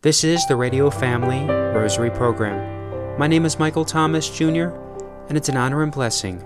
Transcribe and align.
This 0.00 0.22
is 0.22 0.46
the 0.46 0.54
Radio 0.54 0.90
Family 0.90 1.44
Rosary 1.74 2.10
Program. 2.10 3.18
My 3.18 3.26
name 3.26 3.44
is 3.44 3.58
Michael 3.58 3.84
Thomas 3.84 4.30
Jr., 4.30 4.68
and 5.28 5.36
it's 5.36 5.48
an 5.48 5.56
honor 5.56 5.82
and 5.82 5.90
blessing 5.90 6.40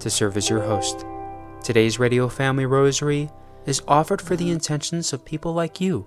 to 0.00 0.10
serve 0.10 0.36
as 0.36 0.50
your 0.50 0.60
host. 0.60 1.06
Today's 1.64 1.98
Radio 1.98 2.28
Family 2.28 2.66
Rosary 2.66 3.30
is 3.64 3.80
offered 3.88 4.20
for 4.20 4.36
the 4.36 4.50
intentions 4.50 5.14
of 5.14 5.24
people 5.24 5.54
like 5.54 5.80
you, 5.80 6.06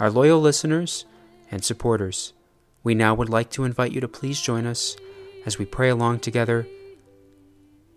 our 0.00 0.10
loyal 0.10 0.40
listeners 0.40 1.04
and 1.52 1.62
supporters. 1.62 2.32
We 2.82 2.96
now 2.96 3.14
would 3.14 3.28
like 3.28 3.50
to 3.50 3.62
invite 3.62 3.92
you 3.92 4.00
to 4.00 4.08
please 4.08 4.40
join 4.40 4.66
us 4.66 4.96
as 5.46 5.60
we 5.60 5.64
pray 5.64 5.90
along 5.90 6.18
together 6.18 6.66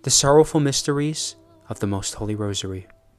the 0.03 0.11
sorrowful 0.11 0.59
mysteries 0.59 1.35
of 1.67 1.79
the 1.79 1.87
Most 1.87 2.13
Holy 2.13 2.35
Rosary. 2.35 2.85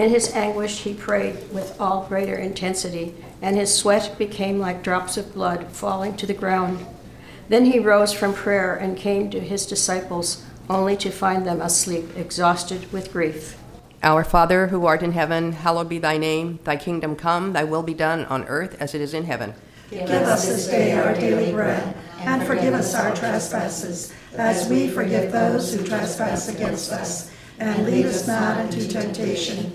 In 0.00 0.08
his 0.08 0.34
anguish, 0.34 0.78
he 0.78 0.94
prayed 0.94 1.36
with 1.52 1.78
all 1.78 2.06
greater 2.06 2.34
intensity, 2.34 3.14
and 3.42 3.54
his 3.54 3.76
sweat 3.76 4.16
became 4.16 4.58
like 4.58 4.82
drops 4.82 5.18
of 5.18 5.34
blood 5.34 5.66
falling 5.72 6.16
to 6.16 6.26
the 6.26 6.32
ground. 6.32 6.86
Then 7.50 7.66
he 7.66 7.78
rose 7.78 8.10
from 8.10 8.32
prayer 8.32 8.74
and 8.74 8.96
came 8.96 9.28
to 9.28 9.40
his 9.40 9.66
disciples 9.66 10.42
only 10.70 10.96
to 10.96 11.10
find 11.10 11.46
them 11.46 11.60
asleep, 11.60 12.16
exhausted 12.16 12.90
with 12.90 13.12
grief. 13.12 13.58
Our 14.02 14.24
Father, 14.24 14.68
who 14.68 14.86
art 14.86 15.02
in 15.02 15.12
heaven, 15.12 15.52
hallowed 15.52 15.90
be 15.90 15.98
thy 15.98 16.16
name. 16.16 16.60
Thy 16.64 16.76
kingdom 16.76 17.14
come, 17.14 17.52
thy 17.52 17.64
will 17.64 17.82
be 17.82 17.92
done 17.92 18.24
on 18.24 18.44
earth 18.44 18.80
as 18.80 18.94
it 18.94 19.02
is 19.02 19.12
in 19.12 19.26
heaven. 19.26 19.52
Give 19.90 20.08
us 20.08 20.48
this 20.48 20.66
day 20.66 20.92
our 20.92 21.12
daily 21.12 21.52
bread, 21.52 21.94
and 22.20 22.42
forgive 22.44 22.72
us 22.72 22.94
our 22.94 23.14
trespasses, 23.14 24.14
as 24.38 24.66
we 24.66 24.88
forgive 24.88 25.30
those 25.30 25.74
who 25.74 25.84
trespass 25.84 26.48
against 26.48 26.90
us. 26.90 27.30
And 27.58 27.84
lead 27.84 28.06
us 28.06 28.26
not 28.26 28.58
into 28.60 28.88
temptation, 28.88 29.74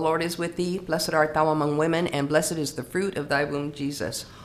Lord 0.01 0.21
is 0.21 0.37
with 0.37 0.55
thee. 0.55 0.79
Blessed 0.79 1.13
art 1.13 1.33
thou 1.33 1.49
among 1.49 1.77
women, 1.77 2.07
and 2.07 2.27
blessed 2.27 2.53
is 2.53 2.73
the 2.73 2.83
fruit 2.83 3.15
of 3.17 3.29
thy 3.29 3.43
womb, 3.43 3.71
Jesus. 3.71 4.25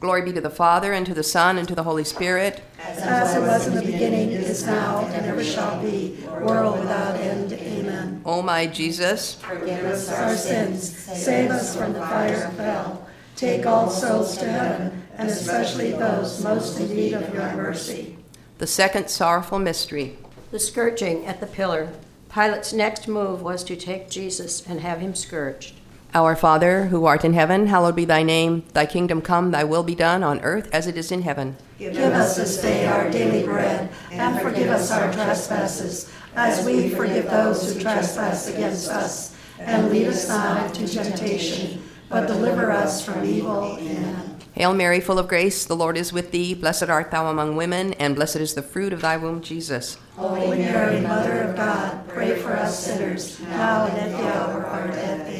Glory 0.00 0.22
be 0.22 0.32
to 0.32 0.40
the 0.40 0.48
Father, 0.48 0.94
and 0.94 1.04
to 1.04 1.12
the 1.12 1.22
Son, 1.22 1.58
and 1.58 1.68
to 1.68 1.74
the 1.74 1.82
Holy 1.82 2.04
Spirit. 2.04 2.62
As 2.78 3.36
it 3.36 3.40
was 3.40 3.66
in 3.66 3.74
the 3.74 3.82
beginning, 3.82 4.30
is 4.30 4.64
now, 4.64 5.00
and 5.00 5.26
ever 5.26 5.44
shall 5.44 5.80
be, 5.82 6.16
world 6.40 6.78
without 6.80 7.16
end. 7.16 7.52
Amen. 7.52 8.22
O 8.24 8.40
my 8.40 8.66
Jesus, 8.66 9.34
Forgive 9.34 9.84
us 9.84 10.10
our 10.10 10.34
sins, 10.34 10.96
save 10.96 11.50
us 11.50 11.76
from 11.76 11.92
the 11.92 12.00
fire 12.00 12.44
of 12.46 12.58
hell. 12.58 13.06
Take 13.36 13.66
all 13.66 13.90
souls 13.90 14.38
to 14.38 14.50
heaven, 14.50 15.02
and 15.16 15.28
especially 15.28 15.92
those 15.92 16.42
most 16.42 16.80
in 16.80 16.94
need 16.94 17.12
of 17.12 17.34
your 17.34 17.54
mercy. 17.54 18.16
the 18.56 18.66
second 18.66 19.08
sorrowful 19.10 19.58
mystery. 19.58 20.16
The 20.50 20.58
scourging 20.58 21.26
at 21.26 21.40
the 21.40 21.46
pillar. 21.46 21.90
Pilate's 22.30 22.72
next 22.72 23.06
move 23.08 23.42
was 23.42 23.62
to 23.64 23.76
take 23.76 24.08
Jesus 24.08 24.66
and 24.66 24.80
have 24.80 25.00
him 25.00 25.14
scourged. 25.14 25.74
Our 26.12 26.34
Father, 26.34 26.86
who 26.86 27.04
art 27.04 27.24
in 27.24 27.34
heaven, 27.34 27.68
hallowed 27.68 27.94
be 27.94 28.04
thy 28.04 28.24
name. 28.24 28.64
Thy 28.72 28.84
kingdom 28.84 29.22
come, 29.22 29.52
thy 29.52 29.62
will 29.62 29.84
be 29.84 29.94
done 29.94 30.24
on 30.24 30.40
earth 30.40 30.68
as 30.72 30.88
it 30.88 30.96
is 30.96 31.12
in 31.12 31.22
heaven. 31.22 31.56
Give 31.78 31.96
us 31.96 32.34
this 32.36 32.60
day 32.60 32.86
our 32.86 33.08
daily 33.08 33.44
bread, 33.44 33.90
and 34.10 34.40
forgive 34.40 34.70
us 34.70 34.90
our 34.90 35.12
trespasses, 35.12 36.10
as 36.34 36.66
we 36.66 36.88
forgive 36.88 37.26
those 37.30 37.72
who 37.72 37.80
trespass 37.80 38.48
against 38.48 38.88
us. 38.88 39.36
And 39.60 39.90
lead 39.90 40.08
us 40.08 40.28
not 40.28 40.76
into 40.80 40.92
temptation, 40.92 41.82
but 42.08 42.26
deliver 42.26 42.72
us 42.72 43.04
from 43.04 43.24
evil. 43.24 43.76
Amen. 43.78 44.36
Hail 44.52 44.74
Mary, 44.74 45.00
full 45.00 45.18
of 45.18 45.28
grace, 45.28 45.64
the 45.64 45.76
Lord 45.76 45.96
is 45.96 46.12
with 46.12 46.32
thee. 46.32 46.54
Blessed 46.54 46.88
art 46.90 47.12
thou 47.12 47.28
among 47.28 47.54
women, 47.54 47.92
and 47.94 48.16
blessed 48.16 48.36
is 48.36 48.54
the 48.54 48.62
fruit 48.62 48.92
of 48.92 49.00
thy 49.00 49.16
womb, 49.16 49.42
Jesus. 49.42 49.96
Holy 50.16 50.58
Mary, 50.58 51.00
Mother 51.00 51.42
of 51.42 51.56
God, 51.56 52.08
pray 52.08 52.36
for 52.36 52.52
us 52.54 52.84
sinners, 52.84 53.40
now 53.42 53.86
and 53.86 53.96
at 53.96 54.10
the 54.10 54.26
hour 54.26 54.64
of 54.64 54.64
our 54.64 54.88
death. 54.88 55.39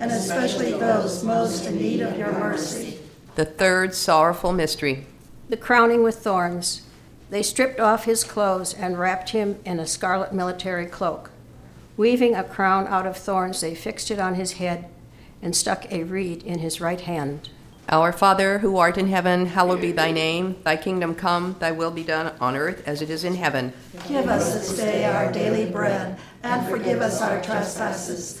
and 0.00 0.10
especially 0.10 0.72
those 0.72 1.22
most 1.22 1.66
in 1.66 1.76
need 1.76 2.00
of 2.00 2.18
your 2.18 2.32
mercy. 2.32 2.98
the 3.36 3.44
third 3.44 3.94
sorrowful 3.94 4.52
mystery. 4.52 5.06
The 5.48 5.56
crowning 5.56 6.02
with 6.02 6.16
thorns. 6.16 6.82
They 7.28 7.42
stripped 7.42 7.78
off 7.78 8.04
his 8.06 8.24
clothes 8.24 8.74
and 8.74 8.98
wrapped 8.98 9.30
him 9.30 9.60
in 9.64 9.78
a 9.78 9.86
scarlet 9.86 10.32
military 10.32 10.86
cloak. 10.86 11.30
Weaving 11.96 12.34
a 12.34 12.42
crown 12.42 12.86
out 12.88 13.06
of 13.06 13.16
thorns, 13.16 13.60
they 13.60 13.74
fixed 13.74 14.10
it 14.10 14.18
on 14.18 14.34
his 14.34 14.52
head 14.54 14.86
and 15.42 15.54
stuck 15.54 15.90
a 15.92 16.02
reed 16.04 16.42
in 16.42 16.58
his 16.58 16.80
right 16.80 17.00
hand. 17.02 17.50
Our 17.88 18.12
Father, 18.12 18.58
who 18.58 18.76
art 18.76 18.96
in 18.98 19.08
heaven, 19.08 19.46
hallowed 19.46 19.80
be 19.80 19.90
thy 19.92 20.12
name. 20.12 20.56
Thy 20.62 20.76
kingdom 20.76 21.14
come, 21.14 21.56
thy 21.58 21.72
will 21.72 21.90
be 21.90 22.04
done 22.04 22.32
on 22.40 22.56
earth 22.56 22.82
as 22.86 23.02
it 23.02 23.10
is 23.10 23.24
in 23.24 23.34
heaven. 23.34 23.72
Give 24.06 24.28
us 24.28 24.54
this 24.54 24.76
day 24.76 25.04
our 25.04 25.32
daily 25.32 25.70
bread, 25.70 26.18
and 26.42 26.66
forgive 26.68 27.00
us 27.00 27.20
our 27.20 27.42
trespasses, 27.42 28.40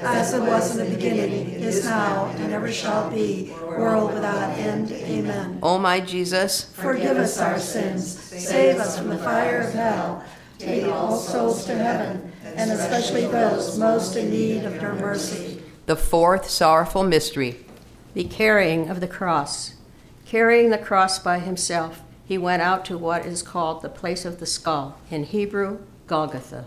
As 0.00 0.32
it 0.32 0.40
was 0.40 0.76
in 0.76 0.84
the 0.84 0.94
beginning, 0.96 1.50
is 1.50 1.84
now, 1.84 2.26
and 2.38 2.52
ever 2.52 2.70
shall 2.70 3.10
be, 3.10 3.52
world 3.60 4.14
without 4.14 4.56
end. 4.58 4.90
Amen. 4.92 5.58
O 5.62 5.78
my 5.78 6.00
Jesus, 6.00 6.72
Forgive 6.74 7.16
us 7.16 7.38
our 7.38 7.58
sins, 7.58 8.18
save 8.18 8.78
us 8.78 8.98
from 8.98 9.08
the 9.08 9.18
fire 9.18 9.60
of 9.62 9.74
hell, 9.74 10.24
take 10.58 10.84
all 10.86 11.16
souls 11.16 11.64
to 11.66 11.74
heaven, 11.74 12.32
and 12.44 12.70
especially 12.70 13.26
those 13.26 13.78
most 13.78 14.16
in 14.16 14.30
need 14.30 14.64
of 14.64 14.80
your 14.80 14.94
mercy. 14.94 15.62
the 15.86 15.96
fourth 15.96 16.48
sorrowful 16.48 17.02
mystery. 17.02 17.56
The 18.14 18.24
carrying 18.24 18.88
of 18.88 19.00
the 19.00 19.08
cross. 19.08 19.74
Carrying 20.26 20.70
the 20.70 20.78
cross 20.78 21.18
by 21.18 21.38
himself, 21.38 22.02
he 22.24 22.36
went 22.38 22.62
out 22.62 22.84
to 22.86 22.98
what 22.98 23.24
is 23.24 23.42
called 23.42 23.82
the 23.82 23.88
place 23.88 24.24
of 24.24 24.38
the 24.38 24.46
skull, 24.46 24.98
in 25.10 25.24
Hebrew, 25.24 25.78
Golgotha. 26.06 26.66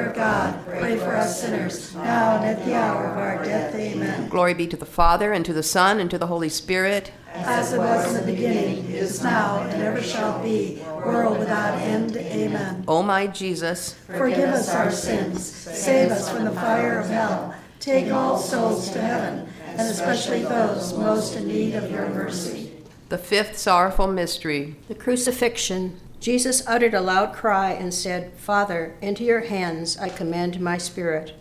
of 0.00 0.14
God, 0.14 0.64
pray 0.66 0.96
for 0.96 1.14
us 1.14 1.40
sinners, 1.40 1.94
now 1.94 2.36
and 2.36 2.44
at 2.46 2.64
the 2.64 2.74
hour 2.74 3.06
of 3.06 3.18
our 3.18 3.44
death. 3.44 3.74
Amen. 3.74 4.28
Glory 4.28 4.54
be 4.54 4.66
to 4.66 4.76
the 4.76 4.86
Father, 4.86 5.32
and 5.32 5.44
to 5.44 5.52
the 5.52 5.62
Son, 5.62 6.00
and 6.00 6.10
to 6.10 6.18
the 6.18 6.26
Holy 6.26 6.48
Spirit. 6.48 7.12
As 7.32 7.72
it 7.72 7.78
was 7.78 8.14
in 8.14 8.24
the 8.24 8.32
beginning, 8.32 8.86
is 8.90 9.22
now, 9.22 9.62
and 9.62 9.82
ever 9.82 10.00
shall 10.02 10.40
be, 10.42 10.80
world 11.04 11.38
without 11.38 11.78
end. 11.80 12.16
Amen. 12.16 12.84
O 12.86 13.02
my 13.02 13.26
Jesus, 13.26 13.94
Forgive 14.06 14.50
us 14.50 14.70
our 14.72 14.90
sins, 14.92 15.44
save 15.44 16.10
us 16.12 16.30
from 16.30 16.44
the 16.44 16.52
fire 16.52 16.98
of 17.00 17.08
hell, 17.08 17.54
take 17.80 18.12
all 18.12 18.38
souls 18.38 18.90
to 18.92 19.00
heaven, 19.00 19.48
and 19.66 19.80
especially 19.80 20.42
those 20.44 20.96
most 20.96 21.34
in 21.34 21.48
need 21.48 21.74
of 21.74 21.90
your 21.90 22.08
mercy. 22.10 22.70
the 23.08 23.18
fifth 23.18 23.58
sorrowful 23.58 24.06
mystery. 24.06 24.76
The 24.88 24.94
crucifixion. 24.94 25.98
Jesus 26.24 26.66
uttered 26.66 26.94
a 26.94 27.02
loud 27.02 27.34
cry 27.34 27.72
and 27.72 27.92
said, 27.92 28.32
Father, 28.32 28.96
into 29.02 29.22
your 29.22 29.42
hands 29.42 29.98
I 29.98 30.08
commend 30.08 30.58
my 30.58 30.78
spirit. 30.78 31.34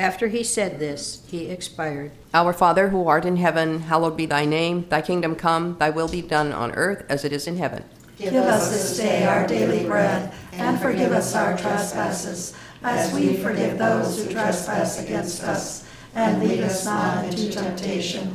After 0.00 0.26
he 0.26 0.42
said 0.42 0.80
this, 0.80 1.22
he 1.28 1.46
expired. 1.46 2.10
Our 2.34 2.52
Father, 2.52 2.88
who 2.88 3.06
art 3.06 3.24
in 3.24 3.36
heaven, 3.36 3.82
hallowed 3.82 4.16
be 4.16 4.26
thy 4.26 4.44
name. 4.44 4.88
Thy 4.88 5.00
kingdom 5.00 5.36
come, 5.36 5.76
thy 5.78 5.90
will 5.90 6.08
be 6.08 6.22
done 6.22 6.50
on 6.50 6.72
earth 6.72 7.06
as 7.08 7.24
it 7.24 7.32
is 7.32 7.46
in 7.46 7.58
heaven. 7.58 7.84
Give 8.18 8.34
us 8.34 8.72
this 8.72 8.96
day 8.96 9.26
our 9.26 9.46
daily 9.46 9.84
bread, 9.86 10.34
and 10.54 10.80
forgive 10.80 11.12
us 11.12 11.36
our 11.36 11.56
trespasses, 11.56 12.52
as 12.82 13.14
we 13.14 13.36
forgive 13.36 13.78
those 13.78 14.24
who 14.24 14.32
trespass 14.32 15.00
against 15.00 15.44
us. 15.44 15.86
And 16.16 16.42
lead 16.42 16.64
us 16.64 16.84
not 16.84 17.26
into 17.26 17.52
temptation, 17.52 18.34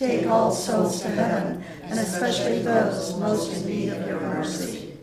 Take 0.00 0.28
all 0.28 0.50
souls 0.50 1.02
to 1.02 1.08
heaven, 1.08 1.62
and 1.82 2.00
especially 2.00 2.62
those 2.62 3.14
most 3.18 3.52
in 3.52 3.66
need 3.66 3.90
of 3.90 4.06
your 4.06 4.18
mercy. 4.18 4.94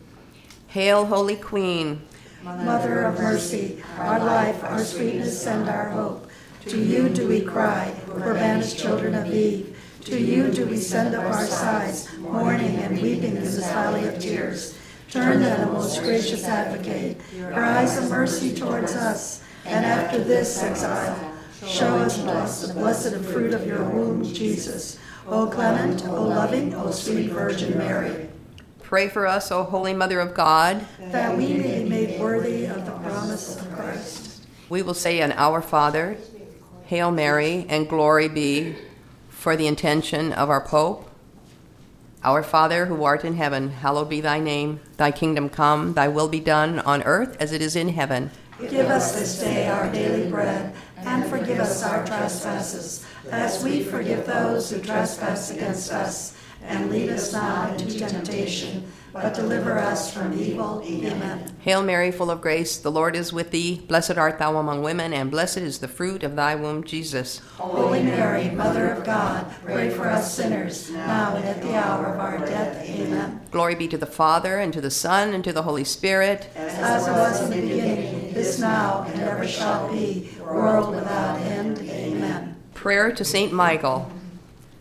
hail, 0.66 1.06
Holy 1.06 1.36
Queen. 1.36 2.02
Mother 2.42 3.04
of 3.04 3.16
mercy, 3.20 3.80
our 3.96 4.18
life, 4.18 4.64
our 4.64 4.80
sweetness, 4.80 5.46
and 5.46 5.68
our 5.68 5.90
hope. 5.90 6.28
To 6.66 6.82
you 6.82 7.08
do 7.08 7.28
we 7.28 7.42
cry, 7.42 7.94
poor 8.08 8.34
banished 8.34 8.76
children 8.76 9.14
of 9.14 9.32
Eve. 9.32 9.78
To 10.06 10.18
you 10.20 10.50
do 10.50 10.66
we 10.66 10.76
send 10.76 11.14
up 11.14 11.26
our 11.26 11.46
sighs, 11.46 12.08
mourning 12.18 12.74
and 12.78 13.00
weeping 13.00 13.36
in 13.36 13.44
this 13.44 13.60
valley 13.70 14.04
of 14.08 14.18
tears. 14.18 14.76
Turn 15.12 15.38
then, 15.38 15.68
O 15.68 15.74
most 15.74 16.02
gracious 16.02 16.44
advocate, 16.44 17.20
your 17.36 17.54
eyes 17.54 17.96
of 17.98 18.10
mercy 18.10 18.52
towards 18.52 18.96
us, 18.96 19.44
and 19.64 19.86
after 19.86 20.18
this 20.18 20.60
exile, 20.60 21.27
show 21.66 21.96
us 21.98 22.18
blessed, 22.18 22.68
the 22.68 22.74
blessed 22.74 23.16
fruit 23.24 23.54
of 23.54 23.66
your 23.66 23.84
womb, 23.84 24.24
Jesus. 24.24 24.98
O 25.26 25.46
clement, 25.46 26.06
O 26.06 26.22
loving, 26.22 26.74
O 26.74 26.90
sweet 26.90 27.30
Virgin 27.30 27.76
Mary, 27.76 28.28
Pray 28.82 29.08
for 29.10 29.26
us, 29.26 29.52
O 29.52 29.64
Holy 29.64 29.92
Mother 29.92 30.18
of 30.20 30.32
God. 30.32 30.86
that 31.10 31.36
we 31.36 31.52
may 31.52 31.82
be 31.82 31.88
made 31.90 32.18
worthy 32.20 32.64
of 32.64 32.86
the 32.86 32.92
promise 32.92 33.60
of 33.60 33.70
Christ. 33.74 34.46
We 34.70 34.80
will 34.80 34.94
say 34.94 35.20
an 35.20 35.32
Our 35.32 35.60
Father, 35.60 36.16
Hail 36.86 37.10
Mary, 37.10 37.66
and 37.68 37.86
glory 37.86 38.28
be 38.28 38.76
for 39.28 39.56
the 39.56 39.66
intention 39.66 40.32
of 40.32 40.48
our 40.48 40.62
Pope. 40.62 41.04
Our 42.24 42.42
Father, 42.42 42.86
who 42.86 43.04
art 43.04 43.24
in 43.26 43.34
heaven, 43.34 43.68
hallowed 43.70 44.08
be 44.08 44.22
thy 44.22 44.40
name. 44.40 44.80
Thy 44.96 45.10
kingdom 45.10 45.50
come, 45.50 45.92
thy 45.92 46.08
will 46.08 46.28
be 46.28 46.40
done 46.40 46.78
on 46.80 47.02
earth 47.02 47.36
as 47.38 47.52
it 47.52 47.60
is 47.60 47.76
in 47.76 47.90
heaven. 47.90 48.30
Give 48.58 48.86
us 48.86 49.14
this 49.14 49.38
day 49.38 49.68
our 49.68 49.92
daily 49.92 50.28
bread, 50.30 50.74
and 51.08 51.24
forgive 51.30 51.58
us 51.58 51.82
our 51.82 52.04
trespasses, 52.04 53.04
as 53.30 53.64
we 53.64 53.82
forgive 53.82 54.26
those 54.26 54.70
who 54.70 54.80
trespass 54.80 55.50
against 55.50 55.90
us. 55.90 56.34
And 56.60 56.90
lead 56.90 57.08
us 57.08 57.32
not 57.32 57.80
into 57.80 58.00
temptation, 58.00 58.90
but 59.12 59.32
deliver 59.32 59.78
us 59.78 60.12
from 60.12 60.38
evil. 60.38 60.82
Amen. 60.84 61.56
Hail 61.60 61.84
Mary, 61.84 62.10
full 62.10 62.32
of 62.32 62.40
grace, 62.40 62.76
the 62.76 62.90
Lord 62.90 63.14
is 63.14 63.32
with 63.32 63.52
thee. 63.52 63.80
Blessed 63.86 64.18
art 64.18 64.40
thou 64.40 64.56
among 64.56 64.82
women, 64.82 65.12
and 65.12 65.30
blessed 65.30 65.58
is 65.58 65.78
the 65.78 65.86
fruit 65.86 66.24
of 66.24 66.34
thy 66.34 66.56
womb, 66.56 66.82
Jesus. 66.82 67.38
Holy 67.56 68.02
Mary, 68.02 68.50
Mother 68.50 68.90
of 68.90 69.04
God, 69.04 69.46
pray 69.64 69.88
for 69.88 70.08
us 70.08 70.34
sinners, 70.34 70.90
now 70.90 71.36
and 71.36 71.44
at 71.44 71.62
the 71.62 71.76
hour 71.76 72.06
of 72.06 72.18
our 72.18 72.38
death. 72.38 72.84
Amen. 72.84 73.40
Glory 73.52 73.76
be 73.76 73.86
to 73.86 73.96
the 73.96 74.04
Father, 74.04 74.58
and 74.58 74.72
to 74.72 74.80
the 74.80 74.90
Son, 74.90 75.32
and 75.32 75.44
to 75.44 75.52
the 75.52 75.62
Holy 75.62 75.84
Spirit. 75.84 76.50
As 76.56 77.06
it 77.06 77.12
was 77.12 77.42
in 77.42 77.50
the 77.50 77.68
beginning, 77.68 78.18
is 78.34 78.58
now, 78.58 79.04
and 79.08 79.20
ever 79.20 79.46
shall 79.46 79.90
be, 79.92 80.30
world 80.58 80.94
without 80.94 81.40
end. 81.40 81.78
Amen. 81.78 82.56
Prayer 82.74 83.12
to 83.12 83.24
Saint 83.24 83.52
Michael. 83.52 84.10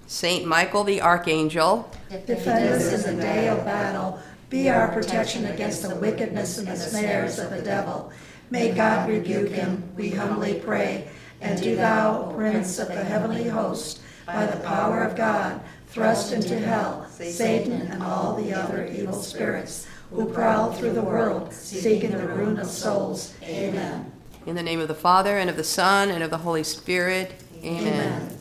Saint 0.07 0.45
Michael 0.45 0.83
the 0.83 1.01
Archangel, 1.01 1.89
Defend 2.09 2.69
us 2.69 3.05
in 3.05 3.17
the 3.17 3.21
day 3.21 3.49
of 3.49 3.65
battle. 3.65 4.19
Be 4.49 4.69
our 4.69 4.87
protection 4.87 5.45
against 5.45 5.81
the 5.81 5.95
wickedness 5.95 6.57
and 6.57 6.67
the 6.67 6.77
snares 6.77 7.37
of 7.37 7.49
the 7.49 7.61
devil. 7.61 8.11
May 8.49 8.71
God 8.71 9.09
rebuke 9.09 9.49
him, 9.49 9.83
we 9.97 10.11
humbly 10.11 10.61
pray. 10.63 11.09
And 11.41 11.61
do 11.61 11.75
thou, 11.75 12.31
Prince 12.33 12.79
of 12.79 12.87
the 12.87 13.03
heavenly 13.03 13.49
host, 13.49 14.01
by 14.25 14.45
the 14.45 14.59
power 14.61 15.03
of 15.03 15.17
God, 15.17 15.59
thrust 15.87 16.31
into 16.31 16.57
hell 16.57 17.05
Satan 17.09 17.81
and 17.81 18.01
all 18.01 18.35
the 18.35 18.53
other 18.53 18.87
evil 18.87 19.21
spirits 19.21 19.85
who 20.11 20.25
prowl 20.25 20.71
through 20.71 20.93
the 20.93 21.01
world, 21.01 21.53
seeking 21.53 22.11
the 22.11 22.27
ruin 22.27 22.57
of 22.57 22.67
souls. 22.67 23.33
Amen. 23.43 24.11
In 24.47 24.55
the 24.55 24.63
name 24.63 24.79
of 24.79 24.87
the 24.87 24.95
Father, 24.95 25.37
and 25.37 25.49
of 25.49 25.57
the 25.57 25.63
Son, 25.63 26.09
and 26.09 26.23
of 26.23 26.29
the 26.29 26.37
Holy 26.37 26.63
Spirit. 26.63 27.33
Amen. 27.61 28.37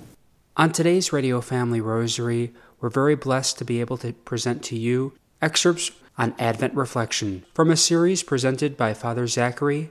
On 0.57 0.71
today's 0.71 1.13
Radio 1.13 1.41
Family 1.41 1.81
Rosary, 1.81 2.55
we're 2.81 2.91
very 2.91 3.17
blessed 3.17 3.59
to 3.59 3.65
be 3.65 3.81
able 3.81 3.97
to 3.99 4.13
present 4.13 4.63
to 4.65 4.79
you 4.79 5.15
excerpts 5.43 5.91
on 6.17 6.33
Advent 6.39 6.75
Reflection 6.75 7.45
from 7.53 7.73
a 7.73 7.77
series 7.77 8.23
presented 8.23 8.77
by 8.77 8.95
Father 8.95 9.27
Zachary 9.27 9.91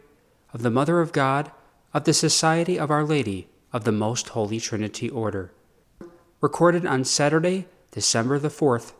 of 0.53 0.61
the 0.61 0.71
Mother 0.71 1.01
of 1.01 1.11
God 1.11 1.51
of 1.93 2.05
the 2.05 2.13
Society 2.13 2.79
of 2.79 2.89
Our 2.89 3.03
Lady 3.03 3.49
of 3.73 3.83
the 3.83 3.91
Most 3.91 4.29
Holy 4.29 4.61
Trinity 4.61 5.09
Order. 5.09 5.51
Recorded 6.39 6.85
on 6.85 7.03
Saturday, 7.03 7.67
December 7.91 8.39
the 8.39 8.47
4th, 8.47 8.93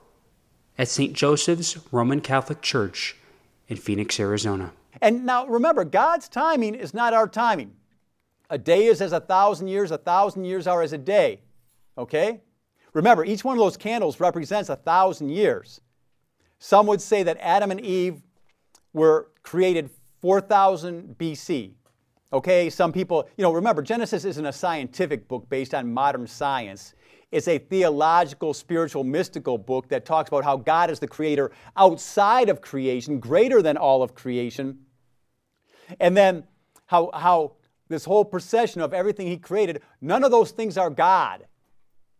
at 0.78 0.90
St. 0.90 1.14
Joseph's 1.14 1.78
Roman 1.94 2.20
Catholic 2.20 2.62
Church 2.62 3.16
in 3.70 3.78
Phoenix, 3.78 4.20
Arizona. 4.20 4.74
And 5.02 5.26
now 5.26 5.46
remember, 5.48 5.84
God's 5.84 6.28
timing 6.28 6.76
is 6.76 6.94
not 6.94 7.14
our 7.14 7.28
timing. 7.28 7.74
A 8.50 8.58
day 8.58 8.86
is 8.86 9.02
as 9.02 9.12
a 9.12 9.20
thousand 9.20 9.68
years, 9.68 9.92
a 9.92 9.98
thousand 9.98 10.46
years 10.46 10.68
are 10.68 10.82
as 10.82 10.94
a 10.94 10.98
day. 10.98 11.42
Okay? 11.98 12.42
Remember, 12.94 13.26
each 13.26 13.44
one 13.44 13.58
of 13.58 13.64
those 13.64 13.78
candles 13.78 14.20
represents 14.20 14.70
a 14.70 14.76
thousand 14.76 15.30
years. 15.30 15.82
Some 16.60 16.88
would 16.88 17.02
say 17.02 17.24
that 17.24 17.38
Adam 17.40 17.72
and 17.72 17.82
Eve 17.82 18.22
were 18.94 19.32
created 19.44 19.90
4000 20.22 21.16
BC. 21.18 21.74
Okay? 22.32 22.70
Some 22.70 22.94
people, 22.94 23.28
you 23.38 23.42
know, 23.42 23.52
remember, 23.52 23.82
Genesis 23.82 24.26
isn't 24.26 24.46
a 24.46 24.54
scientific 24.54 25.28
book 25.28 25.50
based 25.50 25.74
on 25.74 25.92
modern 25.92 26.28
science. 26.28 26.94
It's 27.32 27.48
a 27.48 27.58
theological, 27.58 28.54
spiritual, 28.54 29.04
mystical 29.04 29.58
book 29.58 29.90
that 29.90 30.06
talks 30.06 30.30
about 30.30 30.44
how 30.44 30.58
God 30.58 30.90
is 30.90 31.00
the 31.00 31.08
creator 31.08 31.52
outside 31.76 32.50
of 32.50 32.62
creation, 32.62 33.20
greater 33.20 33.62
than 33.62 33.78
all 33.78 34.04
of 34.04 34.16
creation. 34.16 34.80
And 36.00 36.16
then 36.16 36.46
how, 36.86 37.10
how 37.14 37.54
this 37.88 38.06
whole 38.06 38.26
procession 38.26 38.82
of 38.82 38.94
everything 38.94 39.28
he 39.28 39.38
created, 39.38 39.82
none 40.02 40.24
of 40.24 40.32
those 40.32 40.52
things 40.52 40.78
are 40.78 40.90
God. 40.90 41.46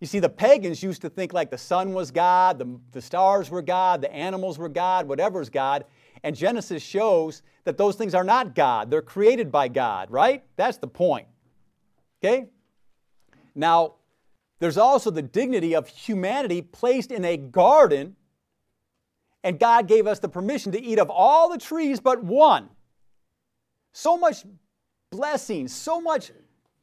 You 0.02 0.08
see, 0.08 0.20
the 0.20 0.30
pagans 0.30 0.84
used 0.84 1.02
to 1.04 1.10
think 1.10 1.34
like 1.34 1.50
the 1.50 1.58
sun 1.58 1.94
was 1.94 2.12
God, 2.12 2.60
the, 2.60 2.80
the 2.92 3.02
stars 3.02 3.50
were 3.50 3.62
God, 3.62 4.02
the 4.02 4.14
animals 4.14 4.58
were 4.58 4.70
God, 4.70 5.08
whatever 5.08 5.42
is 5.42 5.50
God. 5.50 5.86
And 6.24 6.36
Genesis 6.36 6.84
shows 6.84 7.42
that 7.64 7.78
those 7.78 7.96
things 7.96 8.14
are 8.14 8.24
not 8.24 8.56
God. 8.56 8.92
They're 8.92 9.02
created 9.02 9.52
by 9.52 9.68
God, 9.68 10.12
right? 10.12 10.44
That's 10.58 10.78
the 10.78 10.88
point. 10.88 11.28
Okay? 12.20 12.50
Now, 13.56 13.96
there's 14.66 14.80
also 14.80 15.12
the 15.12 15.22
dignity 15.22 15.76
of 15.76 15.88
humanity 15.88 16.60
placed 16.60 17.12
in 17.12 17.24
a 17.24 17.38
garden, 17.38 18.16
and 19.44 19.60
God 19.60 19.88
gave 19.88 20.08
us 20.08 20.18
the 20.18 20.28
permission 20.28 20.72
to 20.72 20.82
eat 20.82 20.98
of 20.98 21.12
all 21.12 21.52
the 21.52 21.60
trees 21.60 22.00
but 22.00 22.24
one. 22.24 22.70
So 23.92 24.18
much 24.18 24.44
blessing, 25.12 25.68
so 25.68 26.02
much 26.02 26.32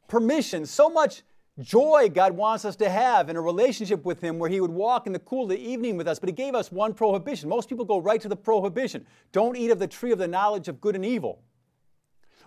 permission, 0.07 0.65
so 0.65 0.89
much 0.89 1.25
joy 1.59 2.09
God 2.09 2.37
wants 2.37 2.65
us 2.65 2.77
to 2.77 2.89
have 2.89 3.29
in 3.29 3.35
a 3.35 3.41
relationship 3.41 4.05
with 4.05 4.21
Him 4.21 4.39
where 4.39 4.49
He 4.49 4.61
would 4.61 4.71
walk 4.71 5.09
in 5.09 5.13
the 5.13 5.19
cool 5.19 5.43
of 5.43 5.49
the 5.49 5.59
evening 5.59 5.97
with 5.97 6.07
us, 6.07 6.21
but 6.21 6.29
He 6.29 6.33
gave 6.33 6.55
us 6.55 6.71
one 6.71 6.95
prohibition. 6.95 7.49
Most 7.49 7.69
people 7.69 7.85
go 7.85 7.99
right 7.99 8.21
to 8.21 8.29
the 8.29 8.37
prohibition 8.37 9.05
don't 9.33 9.57
eat 9.57 9.73
of 9.73 9.81
the 9.81 9.89
tree 9.89 10.13
of 10.13 10.21
the 10.21 10.29
knowledge 10.29 10.69
of 10.69 10.81
good 10.81 10.95
and 10.95 11.05
evil. 11.05 11.43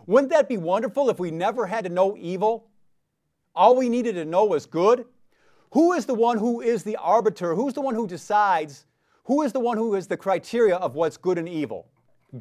Wouldn't 0.08 0.32
that 0.32 0.48
be 0.48 0.56
wonderful 0.56 1.10
if 1.10 1.20
we 1.20 1.30
never 1.30 1.66
had 1.66 1.84
to 1.84 1.90
know 1.90 2.16
evil? 2.18 2.70
All 3.54 3.76
we 3.76 3.90
needed 3.90 4.16
to 4.16 4.24
know 4.24 4.46
was 4.46 4.66
good? 4.66 5.04
Who 5.76 5.92
is 5.92 6.06
the 6.06 6.16
one 6.16 6.38
who 6.38 6.62
is 6.62 6.84
the 6.84 6.96
arbiter? 6.96 7.54
Who's 7.54 7.74
the 7.74 7.82
one 7.82 7.96
who 7.96 8.08
decides? 8.08 8.86
Who 9.26 9.42
is 9.42 9.52
the 9.52 9.60
one 9.60 9.76
who 9.76 9.96
is 9.96 10.08
the 10.08 10.16
criteria 10.16 10.78
of 10.78 10.96
what's 10.96 11.18
good 11.18 11.38
and 11.38 11.50
evil? 11.50 11.90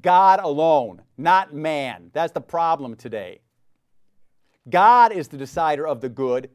God 0.03 0.38
alone, 0.38 1.03
not 1.18 1.53
man. 1.53 2.12
That's 2.12 2.33
the 2.33 2.40
problem 2.40 2.94
today. 2.94 3.40
God 4.70 5.11
is 5.11 5.27
the 5.27 5.37
decider 5.37 5.85
of 5.85 6.01
the 6.01 6.09
good, 6.09 6.49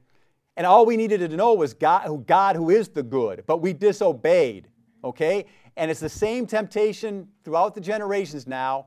and 0.55 0.65
all 0.65 0.85
we 0.85 0.95
needed 0.95 1.19
to 1.29 1.35
know 1.35 1.53
was 1.53 1.73
God, 1.73 2.25
God 2.25 2.55
who 2.55 2.69
is 2.69 2.87
the 2.87 3.03
good, 3.03 3.43
but 3.45 3.57
we 3.57 3.73
disobeyed, 3.73 4.69
okay? 5.03 5.47
And 5.75 5.91
it's 5.91 5.99
the 5.99 6.07
same 6.07 6.47
temptation 6.47 7.27
throughout 7.43 7.75
the 7.75 7.81
generations 7.81 8.47
now. 8.47 8.85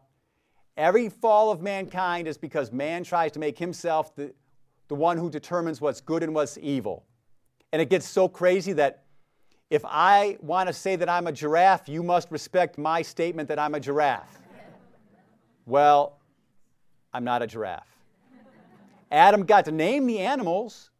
Every 0.79 1.11
fall 1.11 1.51
of 1.51 1.61
mankind 1.61 2.27
is 2.27 2.39
because 2.39 2.73
man 2.73 3.05
tries 3.05 3.33
to 3.33 3.39
make 3.39 3.59
himself 3.59 4.17
the, 4.17 4.33
the 4.89 4.95
one 4.95 5.19
who 5.19 5.29
determines 5.29 5.79
what's 5.79 6.01
good 6.01 6.23
and 6.23 6.35
what's 6.35 6.57
evil. 6.57 7.05
And 7.73 7.81
it 7.81 7.89
gets 7.89 8.07
so 8.07 8.29
crazy 8.29 8.75
that 8.75 9.05
if 9.71 9.83
I 9.87 10.37
want 10.41 10.67
to 10.69 10.73
say 10.75 10.97
that 10.97 11.09
I'm 11.09 11.27
a 11.27 11.33
giraffe, 11.33 11.89
you 11.89 12.03
must 12.03 12.31
respect 12.31 12.77
my 12.77 13.01
statement 13.01 13.49
that 13.49 13.59
I'm 13.59 13.75
a 13.75 13.81
giraffe. 13.81 14.39
Well, 15.65 16.19
I'm 17.15 17.25
not 17.25 17.41
a 17.41 17.47
giraffe. 17.47 17.89
Adam 19.11 19.45
got 19.45 19.65
to 19.67 19.73
name 19.73 20.07
the 20.07 20.19
animals. 20.19 20.91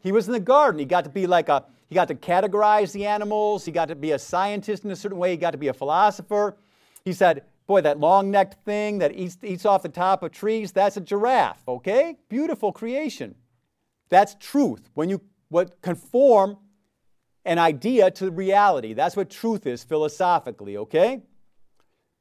He 0.00 0.12
was 0.12 0.26
in 0.26 0.32
the 0.32 0.40
garden. 0.40 0.78
He 0.78 0.84
got 0.84 1.04
to 1.04 1.10
be 1.10 1.26
like 1.26 1.48
a, 1.48 1.64
he 1.88 1.94
got 1.94 2.08
to 2.08 2.14
categorize 2.14 2.92
the 2.92 3.06
animals. 3.06 3.64
He 3.64 3.72
got 3.72 3.88
to 3.88 3.94
be 3.94 4.12
a 4.12 4.18
scientist 4.18 4.84
in 4.84 4.90
a 4.90 4.96
certain 4.96 5.18
way. 5.18 5.30
He 5.30 5.36
got 5.36 5.52
to 5.52 5.58
be 5.58 5.68
a 5.68 5.72
philosopher. 5.72 6.56
He 7.04 7.12
said, 7.12 7.44
Boy, 7.66 7.80
that 7.80 7.98
long 7.98 8.30
necked 8.30 8.64
thing 8.64 8.98
that 8.98 9.12
eats, 9.12 9.38
eats 9.42 9.64
off 9.66 9.82
the 9.82 9.88
top 9.88 10.22
of 10.22 10.30
trees, 10.30 10.70
that's 10.70 10.96
a 10.96 11.00
giraffe, 11.00 11.62
okay? 11.66 12.16
Beautiful 12.28 12.70
creation. 12.72 13.34
That's 14.08 14.36
truth. 14.36 14.88
When 14.94 15.08
you 15.08 15.20
what 15.48 15.80
conform 15.82 16.58
an 17.44 17.58
idea 17.58 18.10
to 18.10 18.30
reality. 18.30 18.92
That's 18.92 19.16
what 19.16 19.30
truth 19.30 19.66
is 19.66 19.84
philosophically, 19.84 20.76
okay? 20.78 21.22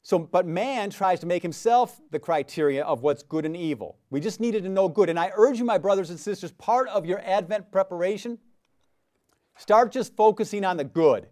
So, 0.03 0.19
but 0.19 0.45
man 0.45 0.91
tries 0.91 1.19
to 1.21 1.25
make 1.25 1.41
himself 1.41 1.99
the 2.11 2.19
criteria 2.19 2.83
of 2.83 3.01
what's 3.01 3.23
good 3.23 3.43
and 3.43 3.57
evil. 3.57 3.97
We 4.11 4.19
just 4.19 4.39
needed 4.39 4.63
to 4.63 4.69
know 4.69 4.87
good. 4.87 5.09
And 5.09 5.19
I 5.19 5.31
urge 5.35 5.57
you, 5.57 5.65
my 5.65 5.79
brothers 5.79 6.11
and 6.11 6.19
sisters, 6.19 6.51
part 6.51 6.87
of 6.89 7.07
your 7.07 7.19
Advent 7.25 7.71
preparation, 7.71 8.37
start 9.57 9.91
just 9.91 10.15
focusing 10.15 10.63
on 10.63 10.77
the 10.77 10.83
good. 10.83 11.27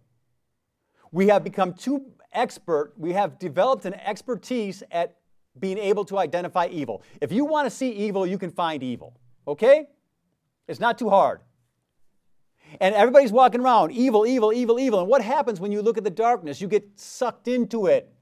We 1.12 1.28
have 1.28 1.44
become 1.44 1.74
too 1.74 2.14
expert, 2.32 2.94
we 2.98 3.14
have 3.14 3.38
developed 3.38 3.86
an 3.86 3.94
expertise 3.94 4.82
at 4.90 5.18
being 5.60 5.78
able 5.78 6.04
to 6.06 6.18
identify 6.18 6.66
evil. 6.72 7.04
If 7.22 7.32
you 7.32 7.46
want 7.46 7.68
to 7.68 7.70
see 7.70 7.92
evil, 7.92 8.26
you 8.26 8.40
can 8.40 8.50
find 8.50 8.82
evil, 8.82 9.20
okay? 9.48 9.86
It's 10.68 10.80
not 10.80 10.98
too 10.98 11.10
hard. 11.10 11.42
And 12.80 12.96
everybody's 12.96 13.32
walking 13.32 13.62
around, 13.62 13.92
evil, 13.92 14.26
evil, 14.26 14.52
evil, 14.54 14.80
evil. 14.80 15.00
And 15.00 15.08
what 15.08 15.22
happens 15.22 15.60
when 15.60 15.72
you 15.72 15.82
look 15.82 15.98
at 15.98 16.04
the 16.04 16.10
darkness? 16.10 16.62
You 16.62 16.68
get 16.68 17.00
sucked 17.00 17.48
into 17.48 17.88
it 17.88 18.14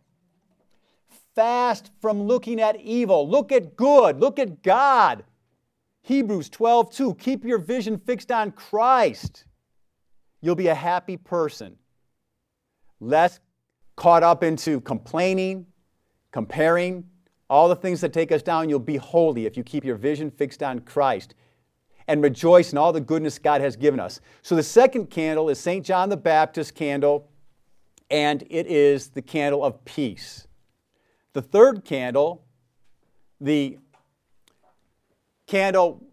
fast 1.35 1.91
from 2.01 2.23
looking 2.23 2.59
at 2.59 2.79
evil. 2.81 3.27
Look 3.27 3.51
at 3.51 3.75
good. 3.75 4.19
Look 4.19 4.39
at 4.39 4.63
God. 4.63 5.23
Hebrews 6.01 6.49
12, 6.49 6.91
2. 6.91 7.15
Keep 7.15 7.45
your 7.45 7.59
vision 7.59 7.97
fixed 7.97 8.31
on 8.31 8.51
Christ. 8.51 9.45
You'll 10.41 10.55
be 10.55 10.67
a 10.67 10.75
happy 10.75 11.17
person. 11.17 11.77
Less 12.99 13.39
caught 13.95 14.23
up 14.23 14.43
into 14.43 14.81
complaining, 14.81 15.67
comparing, 16.31 17.05
all 17.49 17.69
the 17.69 17.75
things 17.75 18.01
that 18.01 18.13
take 18.13 18.31
us 18.31 18.41
down. 18.41 18.69
You'll 18.69 18.79
be 18.79 18.97
holy 18.97 19.45
if 19.45 19.55
you 19.55 19.63
keep 19.63 19.83
your 19.83 19.95
vision 19.95 20.31
fixed 20.31 20.63
on 20.63 20.79
Christ 20.79 21.35
and 22.11 22.21
rejoice 22.21 22.73
in 22.73 22.77
all 22.77 22.91
the 22.91 22.99
goodness 22.99 23.39
God 23.39 23.61
has 23.61 23.77
given 23.77 23.97
us. 23.97 24.19
So 24.41 24.53
the 24.53 24.63
second 24.63 25.09
candle 25.09 25.47
is 25.47 25.57
St. 25.57 25.85
John 25.85 26.09
the 26.09 26.17
Baptist 26.17 26.75
candle, 26.75 27.29
and 28.09 28.43
it 28.49 28.67
is 28.67 29.07
the 29.07 29.21
candle 29.21 29.63
of 29.63 29.85
peace. 29.85 30.45
The 31.31 31.41
third 31.41 31.85
candle, 31.85 32.43
the 33.39 33.77
candle 35.47 36.03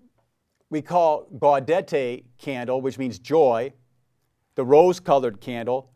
we 0.70 0.82
call 0.82 1.26
gaudete 1.36 2.26
candle, 2.38 2.80
which 2.80 2.96
means 2.96 3.18
joy, 3.18 3.72
the 4.54 4.64
rose 4.64 5.00
colored 5.00 5.40
candle, 5.40 5.90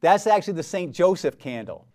that's 0.00 0.28
actually 0.28 0.54
the 0.54 0.62
St. 0.62 0.94
Joseph 0.94 1.36
candle. 1.36 1.88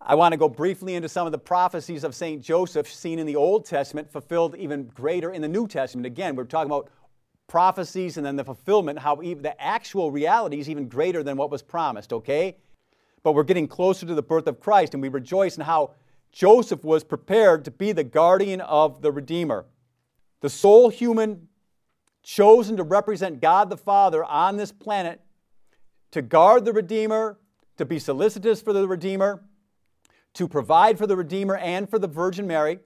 I 0.00 0.14
want 0.14 0.32
to 0.32 0.38
go 0.38 0.48
briefly 0.48 0.94
into 0.94 1.08
some 1.08 1.26
of 1.26 1.32
the 1.32 1.38
prophecies 1.38 2.04
of 2.04 2.14
St. 2.14 2.42
Joseph 2.42 2.90
seen 2.90 3.18
in 3.18 3.26
the 3.26 3.36
Old 3.36 3.66
Testament, 3.66 4.10
fulfilled 4.10 4.56
even 4.56 4.86
greater 4.86 5.30
in 5.30 5.42
the 5.42 5.48
New 5.48 5.68
Testament. 5.68 6.06
Again, 6.06 6.36
we're 6.36 6.44
talking 6.44 6.70
about 6.70 6.88
prophecies 7.46 8.16
and 8.16 8.24
then 8.24 8.36
the 8.36 8.44
fulfillment, 8.44 8.98
how 8.98 9.16
the 9.16 9.54
actual 9.60 10.10
reality 10.10 10.58
is 10.58 10.70
even 10.70 10.88
greater 10.88 11.22
than 11.22 11.36
what 11.36 11.50
was 11.50 11.62
promised, 11.62 12.12
okay? 12.12 12.56
but 13.22 13.32
we're 13.32 13.44
getting 13.44 13.68
closer 13.68 14.06
to 14.06 14.14
the 14.14 14.22
birth 14.22 14.46
of 14.46 14.60
Christ, 14.60 14.94
and 14.94 15.02
we 15.02 15.08
rejoice 15.08 15.56
in 15.56 15.64
how 15.64 15.92
Joseph 16.32 16.84
was 16.84 17.04
prepared 17.04 17.64
to 17.64 17.70
be 17.70 17.92
the 17.92 18.04
guardian 18.04 18.60
of 18.60 19.02
the 19.02 19.12
Redeemer. 19.12 19.66
The 20.40 20.50
sole 20.50 20.88
human 20.88 21.48
chosen 22.22 22.76
to 22.76 22.82
represent 22.82 23.40
God 23.40 23.68
the 23.68 23.76
Father 23.76 24.24
on 24.24 24.56
this 24.56 24.72
planet 24.72 25.20
to 26.12 26.22
guard 26.22 26.64
the 26.64 26.72
Redeemer, 26.72 27.38
to 27.76 27.84
be 27.84 27.98
solicitous 27.98 28.60
for 28.60 28.72
the 28.72 28.86
Redeemer, 28.86 29.42
to 30.34 30.48
provide 30.48 30.98
for 30.98 31.06
the 31.06 31.16
Redeemer 31.16 31.56
and 31.56 31.88
for 31.88 31.98
the 31.98 32.06
Virgin 32.06 32.46
Mary, 32.46 32.78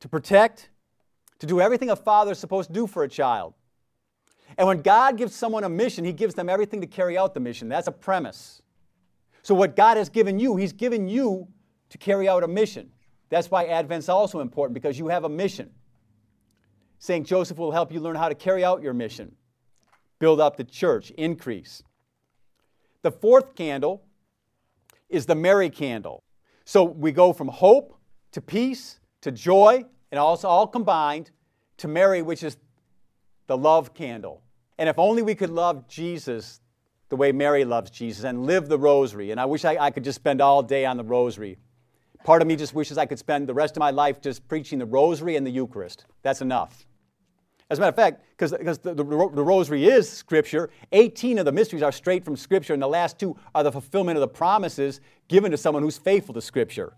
to 0.00 0.08
protect, 0.08 0.70
to 1.38 1.46
do 1.46 1.60
everything 1.60 1.90
a 1.90 1.96
father 1.96 2.32
is 2.32 2.38
supposed 2.38 2.68
to 2.68 2.74
do 2.74 2.86
for 2.86 3.02
a 3.02 3.08
child. 3.08 3.54
And 4.58 4.68
when 4.68 4.82
God 4.82 5.16
gives 5.16 5.34
someone 5.34 5.64
a 5.64 5.68
mission, 5.68 6.04
He 6.04 6.12
gives 6.12 6.34
them 6.34 6.48
everything 6.48 6.80
to 6.80 6.86
carry 6.86 7.16
out 7.16 7.34
the 7.34 7.40
mission. 7.40 7.68
That's 7.68 7.88
a 7.88 7.92
premise. 7.92 8.62
So, 9.42 9.54
what 9.54 9.76
God 9.76 9.96
has 9.96 10.08
given 10.08 10.38
you, 10.38 10.56
He's 10.56 10.72
given 10.72 11.08
you 11.08 11.48
to 11.90 11.98
carry 11.98 12.28
out 12.28 12.44
a 12.44 12.48
mission. 12.48 12.90
That's 13.30 13.50
why 13.50 13.66
Advent's 13.66 14.08
also 14.08 14.40
important 14.40 14.74
because 14.74 14.98
you 14.98 15.08
have 15.08 15.24
a 15.24 15.28
mission. 15.28 15.70
St. 16.98 17.26
Joseph 17.26 17.58
will 17.58 17.72
help 17.72 17.92
you 17.92 18.00
learn 18.00 18.16
how 18.16 18.28
to 18.28 18.34
carry 18.34 18.64
out 18.64 18.82
your 18.82 18.94
mission, 18.94 19.34
build 20.18 20.40
up 20.40 20.56
the 20.56 20.64
church, 20.64 21.10
increase. 21.12 21.82
The 23.02 23.10
fourth 23.10 23.54
candle 23.54 24.03
is 25.08 25.26
the 25.26 25.34
Mary 25.34 25.70
candle. 25.70 26.22
So 26.64 26.84
we 26.84 27.12
go 27.12 27.32
from 27.32 27.48
hope 27.48 27.96
to 28.32 28.40
peace 28.40 29.00
to 29.24 29.32
joy, 29.32 29.82
and 30.10 30.18
also 30.18 30.48
all 30.48 30.66
combined 30.66 31.30
to 31.78 31.88
Mary, 31.88 32.20
which 32.20 32.42
is 32.42 32.58
the 33.46 33.56
love 33.56 33.94
candle. 33.94 34.42
And 34.78 34.86
if 34.86 34.98
only 34.98 35.22
we 35.22 35.34
could 35.34 35.48
love 35.48 35.88
Jesus 35.88 36.60
the 37.08 37.16
way 37.16 37.32
Mary 37.32 37.64
loves 37.64 37.90
Jesus 37.90 38.24
and 38.24 38.44
live 38.44 38.68
the 38.68 38.78
rosary. 38.78 39.30
And 39.30 39.40
I 39.40 39.46
wish 39.46 39.64
I, 39.64 39.76
I 39.78 39.90
could 39.90 40.04
just 40.04 40.16
spend 40.16 40.42
all 40.42 40.62
day 40.62 40.84
on 40.84 40.98
the 40.98 41.04
rosary. 41.04 41.56
Part 42.22 42.42
of 42.42 42.48
me 42.48 42.54
just 42.54 42.74
wishes 42.74 42.98
I 42.98 43.06
could 43.06 43.18
spend 43.18 43.48
the 43.48 43.54
rest 43.54 43.76
of 43.76 43.80
my 43.80 43.90
life 43.90 44.20
just 44.20 44.46
preaching 44.46 44.78
the 44.78 44.86
rosary 44.86 45.36
and 45.36 45.46
the 45.46 45.50
Eucharist. 45.50 46.04
That's 46.22 46.42
enough. 46.42 46.86
As 47.70 47.78
a 47.78 47.80
matter 47.80 47.90
of 47.90 47.96
fact, 47.96 48.22
because 48.36 48.50
the, 48.50 48.94
the, 48.94 49.04
the, 49.04 49.04
rosary 49.04 49.86
is 49.86 50.08
Scripture, 50.08 50.70
18 50.92 51.38
of 51.38 51.46
the 51.46 51.52
mysteries 51.52 51.82
are 51.82 51.92
straight 51.92 52.24
from 52.24 52.36
Scripture, 52.36 52.74
and 52.74 52.82
the 52.82 52.86
last 52.86 53.18
two 53.18 53.36
are 53.54 53.62
the 53.62 53.72
fulfillment 53.72 54.16
of 54.16 54.20
the 54.20 54.28
promises 54.28 55.00
given 55.28 55.50
to 55.50 55.56
someone 55.56 55.82
who's 55.82 55.96
faithful 55.96 56.34
to 56.34 56.42
Scripture. 56.42 56.94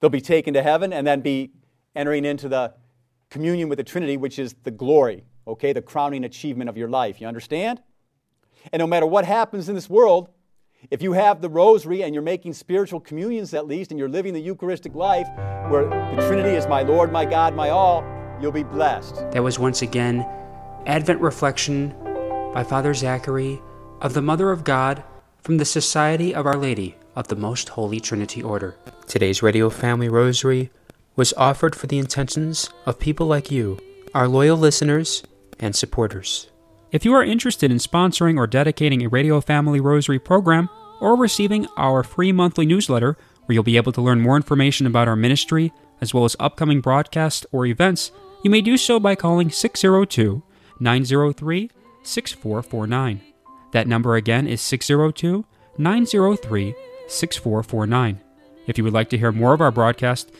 They'll 0.00 0.10
be 0.10 0.20
taken 0.20 0.52
to 0.54 0.62
heaven 0.62 0.92
and 0.92 1.06
then 1.06 1.22
be 1.22 1.52
entering 1.96 2.26
into 2.26 2.48
the 2.48 2.74
communion 3.30 3.70
with 3.70 3.78
the 3.78 3.84
Trinity, 3.84 4.18
which 4.18 4.38
is 4.38 4.54
the 4.64 4.70
glory, 4.70 5.24
okay, 5.46 5.72
the 5.72 5.80
crowning 5.80 6.24
achievement 6.24 6.68
of 6.68 6.76
your 6.76 6.88
life. 6.88 7.20
You 7.20 7.26
understand? 7.26 7.80
And 8.70 8.80
no 8.80 8.86
matter 8.86 9.06
what 9.06 9.24
happens 9.24 9.70
in 9.70 9.74
this 9.74 9.88
world, 9.88 10.28
if 10.90 11.00
you 11.00 11.12
have 11.12 11.40
the 11.40 11.48
rosary 11.48 12.02
and 12.02 12.14
you're 12.14 12.22
making 12.22 12.52
spiritual 12.52 13.00
communions 13.00 13.54
at 13.54 13.66
least, 13.66 13.90
and 13.90 13.98
you're 13.98 14.10
living 14.10 14.34
the 14.34 14.40
Eucharistic 14.40 14.94
life 14.94 15.26
where 15.70 15.84
the 15.84 16.26
Trinity 16.28 16.50
is 16.50 16.66
my 16.66 16.82
Lord, 16.82 17.10
my 17.10 17.24
God, 17.24 17.54
my 17.54 17.70
all, 17.70 18.02
you'll 18.40 18.52
be 18.52 18.62
blessed. 18.62 19.16
That 19.32 19.42
was 19.42 19.58
once 19.58 19.82
again 19.82 20.26
Advent 20.86 21.20
Reflection 21.20 21.94
by 22.52 22.64
Father 22.64 22.94
Zachary 22.94 23.60
of 24.00 24.14
the 24.14 24.22
Mother 24.22 24.50
of 24.50 24.64
God 24.64 25.02
from 25.40 25.58
the 25.58 25.64
Society 25.64 26.34
of 26.34 26.46
Our 26.46 26.56
Lady 26.56 26.96
of 27.16 27.28
the 27.28 27.36
Most 27.36 27.70
Holy 27.70 28.00
Trinity 28.00 28.42
Order. 28.42 28.76
Today's 29.06 29.42
Radio 29.42 29.70
Family 29.70 30.08
Rosary 30.08 30.70
was 31.16 31.32
offered 31.34 31.76
for 31.76 31.86
the 31.86 31.98
intentions 31.98 32.70
of 32.86 32.98
people 32.98 33.26
like 33.26 33.50
you, 33.50 33.78
our 34.14 34.26
loyal 34.26 34.56
listeners 34.56 35.22
and 35.60 35.76
supporters. 35.76 36.50
If 36.90 37.04
you 37.04 37.14
are 37.14 37.24
interested 37.24 37.70
in 37.70 37.78
sponsoring 37.78 38.36
or 38.36 38.46
dedicating 38.46 39.02
a 39.02 39.08
Radio 39.08 39.40
Family 39.40 39.80
Rosary 39.80 40.18
program, 40.18 40.68
or 41.00 41.16
receiving 41.16 41.66
our 41.76 42.02
free 42.02 42.32
monthly 42.32 42.66
newsletter, 42.66 43.16
where 43.44 43.54
you'll 43.54 43.62
be 43.62 43.76
able 43.76 43.92
to 43.92 44.00
learn 44.00 44.20
more 44.20 44.36
information 44.36 44.86
about 44.86 45.08
our 45.08 45.16
ministry, 45.16 45.72
as 46.04 46.12
well 46.12 46.26
as 46.26 46.36
upcoming 46.38 46.82
broadcasts 46.82 47.46
or 47.50 47.64
events, 47.64 48.12
you 48.42 48.50
may 48.50 48.60
do 48.60 48.76
so 48.76 49.00
by 49.00 49.14
calling 49.14 49.48
602 49.48 50.42
903 50.78 51.70
6449. 52.02 53.20
That 53.72 53.88
number 53.88 54.16
again 54.16 54.46
is 54.46 54.60
602 54.60 55.46
903 55.78 56.74
6449. 57.08 58.20
If 58.66 58.76
you 58.76 58.84
would 58.84 58.92
like 58.92 59.08
to 59.08 59.18
hear 59.18 59.32
more 59.32 59.54
of 59.54 59.62
our 59.62 59.70
broadcast, 59.70 60.30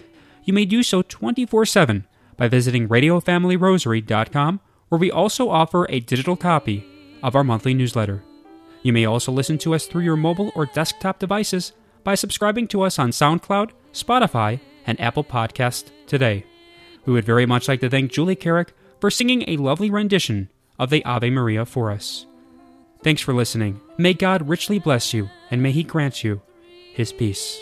you 0.44 0.52
may 0.52 0.66
do 0.66 0.82
so 0.82 1.00
24 1.00 1.64
7 1.64 2.06
by 2.36 2.46
visiting 2.48 2.88
RadioFamilyRosary.com 2.88 4.60
where 4.90 4.98
we 4.98 5.10
also 5.10 5.48
offer 5.48 5.86
a 5.88 6.00
digital 6.00 6.36
copy 6.36 6.84
of 7.22 7.34
our 7.34 7.42
monthly 7.42 7.72
newsletter. 7.72 8.22
You 8.82 8.92
may 8.92 9.06
also 9.06 9.32
listen 9.32 9.56
to 9.58 9.74
us 9.74 9.86
through 9.86 10.02
your 10.02 10.16
mobile 10.16 10.52
or 10.54 10.66
desktop 10.66 11.18
devices 11.18 11.72
by 12.04 12.14
subscribing 12.14 12.68
to 12.68 12.82
us 12.82 12.98
on 12.98 13.10
SoundCloud, 13.10 13.70
Spotify, 13.94 14.60
and 14.86 15.00
Apple 15.00 15.24
Podcast 15.24 15.90
today. 16.06 16.44
We 17.04 17.12
would 17.12 17.24
very 17.24 17.46
much 17.46 17.68
like 17.68 17.80
to 17.80 17.90
thank 17.90 18.12
Julie 18.12 18.36
Carrick 18.36 18.74
for 19.00 19.10
singing 19.10 19.44
a 19.46 19.58
lovely 19.58 19.90
rendition 19.90 20.48
of 20.78 20.90
the 20.90 21.04
Ave 21.04 21.30
Maria 21.30 21.66
for 21.66 21.90
us. 21.90 22.26
Thanks 23.02 23.20
for 23.20 23.34
listening. 23.34 23.80
May 23.98 24.14
God 24.14 24.48
richly 24.48 24.78
bless 24.78 25.12
you, 25.12 25.28
and 25.50 25.62
may 25.62 25.72
He 25.72 25.82
grant 25.82 26.24
you 26.24 26.40
His 26.94 27.12
peace. 27.12 27.52